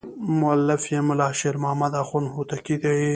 [0.39, 3.01] مؤلف یې ملا شیر محمد اخوند هوتکی دی.